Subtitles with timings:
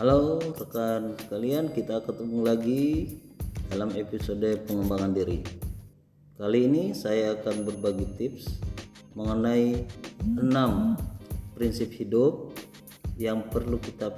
[0.00, 3.20] Halo rekan sekalian, kita ketemu lagi
[3.68, 5.44] dalam episode pengembangan diri.
[6.40, 8.64] Kali ini saya akan berbagi tips
[9.12, 9.84] mengenai
[10.24, 12.48] 6 prinsip hidup
[13.20, 14.08] yang perlu kita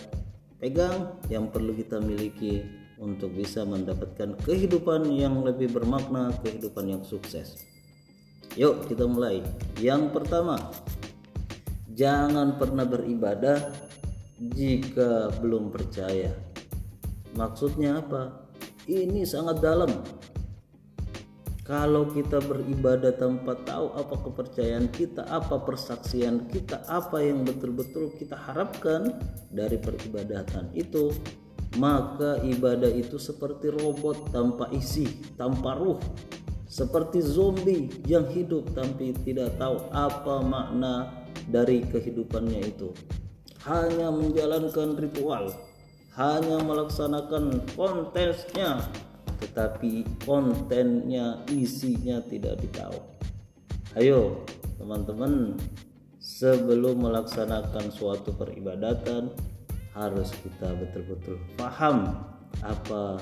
[0.62, 2.62] pegang, yang perlu kita miliki
[3.02, 7.58] untuk bisa mendapatkan kehidupan yang lebih bermakna, kehidupan yang sukses.
[8.54, 9.42] Yuk, kita mulai.
[9.82, 10.62] Yang pertama,
[11.90, 13.90] jangan pernah beribadah
[14.50, 16.34] jika belum percaya.
[17.38, 18.50] Maksudnya apa?
[18.90, 19.90] Ini sangat dalam.
[21.62, 28.34] Kalau kita beribadah tanpa tahu apa kepercayaan kita, apa persaksian kita, apa yang betul-betul kita
[28.34, 29.14] harapkan
[29.46, 31.14] dari peribadatan itu,
[31.78, 35.06] maka ibadah itu seperti robot tanpa isi,
[35.38, 36.02] tanpa ruh,
[36.66, 41.14] seperti zombie yang hidup tapi tidak tahu apa makna
[41.46, 42.90] dari kehidupannya itu
[43.62, 45.54] hanya menjalankan ritual,
[46.18, 48.82] hanya melaksanakan kontesnya,
[49.38, 52.98] tetapi kontennya, isinya tidak ditahu.
[53.94, 54.42] Ayo,
[54.82, 55.54] teman-teman,
[56.18, 59.30] sebelum melaksanakan suatu peribadatan,
[59.92, 62.16] harus kita betul-betul paham
[62.64, 63.20] apa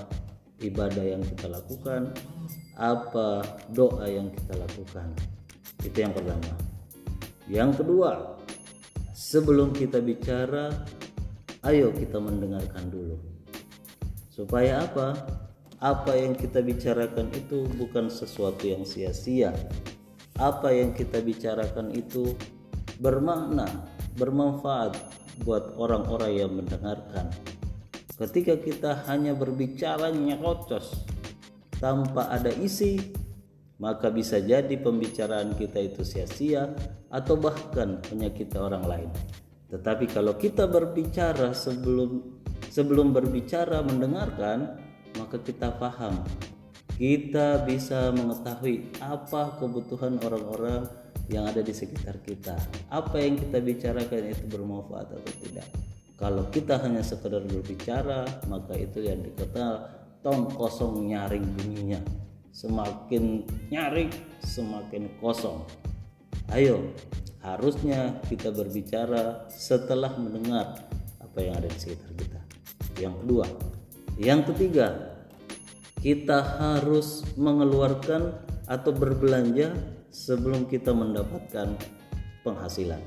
[0.62, 2.14] ibadah yang kita lakukan,
[2.78, 3.42] apa
[3.74, 5.08] doa yang kita lakukan.
[5.82, 6.54] Itu yang pertama.
[7.50, 8.38] Yang kedua,
[9.20, 10.72] sebelum kita bicara
[11.68, 13.20] ayo kita mendengarkan dulu.
[14.32, 15.12] Supaya apa?
[15.76, 19.52] Apa yang kita bicarakan itu bukan sesuatu yang sia-sia.
[20.40, 22.32] Apa yang kita bicarakan itu
[22.96, 23.68] bermakna
[24.16, 24.96] bermanfaat
[25.44, 27.28] buat orang-orang yang mendengarkan.
[28.16, 31.04] Ketika kita hanya berbicara nyerocos
[31.76, 33.00] tanpa ada isi
[33.80, 36.68] maka bisa jadi pembicaraan kita itu sia-sia
[37.08, 39.10] atau bahkan menyakiti orang lain.
[39.72, 42.20] Tetapi kalau kita berbicara sebelum
[42.68, 44.76] sebelum berbicara mendengarkan,
[45.16, 46.20] maka kita paham.
[47.00, 50.84] Kita bisa mengetahui apa kebutuhan orang-orang
[51.32, 52.60] yang ada di sekitar kita.
[52.92, 55.64] Apa yang kita bicarakan itu bermanfaat atau tidak.
[56.20, 59.88] Kalau kita hanya sekedar berbicara, maka itu yang dikenal
[60.20, 64.10] tong kosong nyaring bunyinya semakin nyari
[64.42, 65.64] semakin kosong.
[66.50, 66.92] Ayo
[67.40, 70.76] harusnya kita berbicara setelah mendengar
[71.22, 72.40] apa yang ada di sekitar kita.
[73.00, 73.46] Yang kedua
[74.20, 75.16] yang ketiga
[76.02, 78.34] kita harus mengeluarkan
[78.68, 79.72] atau berbelanja
[80.10, 81.76] sebelum kita mendapatkan
[82.42, 83.00] penghasilan.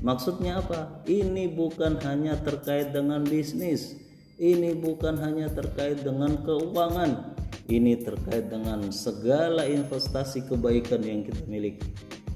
[0.00, 1.04] Maksudnya apa?
[1.04, 4.00] Ini bukan hanya terkait dengan bisnis
[4.40, 7.36] ini bukan hanya terkait dengan keuangan
[7.70, 11.86] ini terkait dengan segala investasi kebaikan yang kita miliki.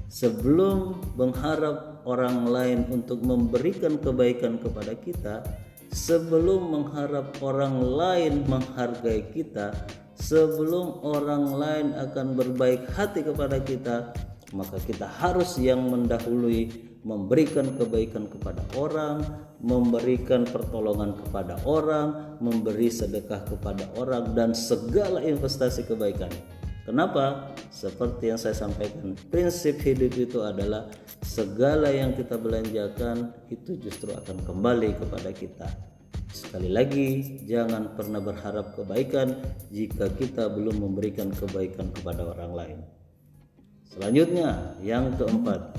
[0.07, 5.43] Sebelum mengharap orang lain untuk memberikan kebaikan kepada kita,
[5.91, 9.75] sebelum mengharap orang lain menghargai kita,
[10.15, 14.15] sebelum orang lain akan berbaik hati kepada kita,
[14.55, 19.21] maka kita harus yang mendahului memberikan kebaikan kepada orang,
[19.61, 26.33] memberikan pertolongan kepada orang, memberi sedekah kepada orang dan segala investasi kebaikan.
[26.85, 27.53] Kenapa?
[27.69, 30.89] Seperti yang saya sampaikan, prinsip hidup itu adalah
[31.21, 35.69] segala yang kita belanjakan itu justru akan kembali kepada kita.
[36.29, 39.39] Sekali lagi, jangan pernah berharap kebaikan
[39.71, 42.79] jika kita belum memberikan kebaikan kepada orang lain.
[43.85, 45.77] Selanjutnya, yang keempat,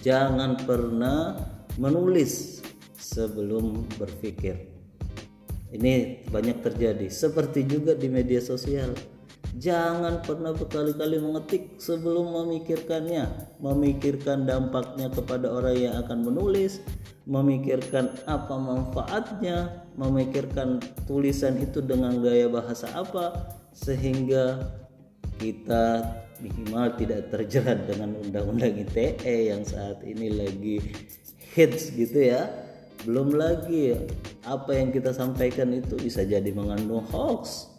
[0.00, 1.36] jangan pernah
[1.76, 2.62] menulis
[2.96, 4.70] sebelum berpikir.
[5.72, 8.92] Ini banyak terjadi, seperti juga di media sosial.
[9.52, 16.80] Jangan pernah berkali-kali mengetik sebelum memikirkannya, memikirkan dampaknya kepada orang yang akan menulis,
[17.28, 24.72] memikirkan apa manfaatnya, memikirkan tulisan itu dengan gaya bahasa apa, sehingga
[25.36, 26.04] kita
[26.42, 30.82] minimal tidak terjerat dengan undang-undang ITE yang saat ini lagi
[31.54, 32.50] hits gitu ya.
[33.06, 33.94] Belum lagi
[34.46, 37.70] apa yang kita sampaikan itu bisa jadi mengandung hoax.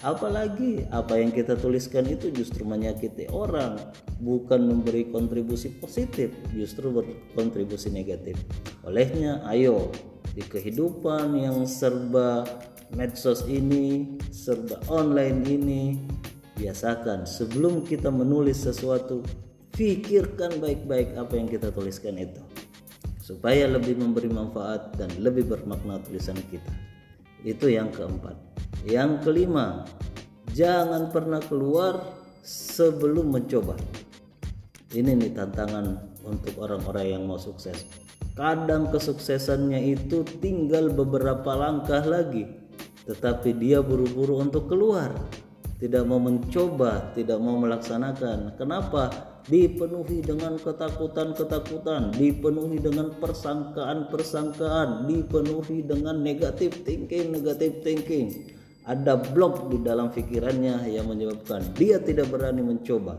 [0.00, 3.76] Apalagi apa yang kita tuliskan itu justru menyakiti orang
[4.16, 8.40] bukan memberi kontribusi positif justru berkontribusi negatif.
[8.80, 9.92] Olehnya ayo
[10.32, 12.48] di kehidupan yang serba
[12.96, 15.82] medsos ini serba online ini
[16.60, 19.24] biasakan sebelum kita menulis sesuatu
[19.72, 22.44] pikirkan baik-baik apa yang kita tuliskan itu
[23.24, 26.74] supaya lebih memberi manfaat dan lebih bermakna tulisan kita.
[27.40, 28.36] Itu yang keempat.
[28.84, 29.88] Yang kelima
[30.52, 32.04] jangan pernah keluar
[32.44, 33.78] sebelum mencoba.
[34.92, 35.86] Ini nih tantangan
[36.26, 37.86] untuk orang-orang yang mau sukses.
[38.36, 42.60] Kadang kesuksesannya itu tinggal beberapa langkah lagi
[43.10, 45.10] tetapi dia buru-buru untuk keluar
[45.80, 48.54] tidak mau mencoba tidak mau melaksanakan.
[48.60, 49.08] Kenapa?
[49.48, 58.52] Dipenuhi dengan ketakutan-ketakutan dipenuhi dengan persangkaan-persangkaan dipenuhi dengan negatif thinking negatif thinking.
[58.84, 63.16] Ada blok di dalam pikirannya yang menyebabkan dia tidak berani mencoba.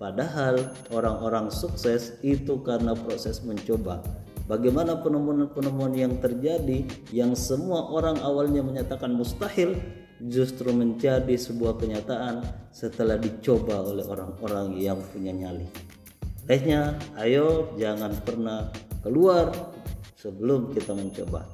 [0.00, 4.00] Padahal orang-orang sukses itu karena proses mencoba.
[4.48, 9.76] Bagaimana penemuan-penemuan yang terjadi yang semua orang awalnya menyatakan mustahil
[10.26, 12.42] justru menjadi sebuah kenyataan
[12.74, 15.66] setelah dicoba oleh orang-orang yang punya nyali.
[16.48, 18.72] Olehnya, ayo jangan pernah
[19.04, 19.52] keluar
[20.18, 21.44] sebelum kita mencoba.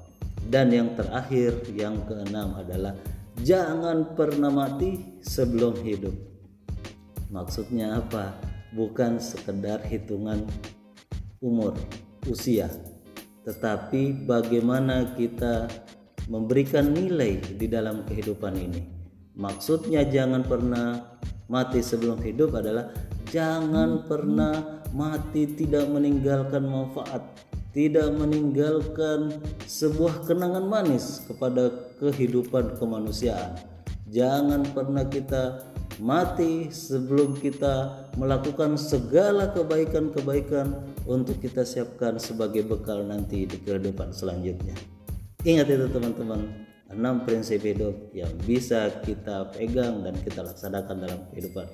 [0.48, 2.94] Dan yang terakhir, yang keenam adalah
[3.42, 6.14] jangan pernah mati sebelum hidup.
[7.34, 8.38] Maksudnya apa?
[8.70, 10.46] Bukan sekedar hitungan
[11.42, 11.74] umur,
[12.30, 12.70] usia,
[13.44, 15.68] tetapi bagaimana kita
[16.28, 18.82] memberikan nilai di dalam kehidupan ini.
[19.34, 21.18] Maksudnya jangan pernah
[21.50, 22.94] mati sebelum hidup adalah
[23.28, 27.22] jangan pernah mati tidak meninggalkan manfaat,
[27.74, 31.68] tidak meninggalkan sebuah kenangan manis kepada
[31.98, 33.58] kehidupan kemanusiaan.
[34.14, 43.46] Jangan pernah kita mati sebelum kita melakukan segala kebaikan-kebaikan untuk kita siapkan sebagai bekal nanti
[43.50, 44.78] di kehidupan selanjutnya.
[45.44, 46.40] Ingat itu teman-teman,
[46.88, 51.68] enam prinsip hidup yang bisa kita pegang dan kita laksanakan dalam kehidupan.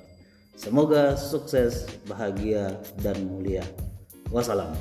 [0.59, 3.63] Semoga sukses, bahagia, dan mulia.
[4.27, 4.75] Wassalam.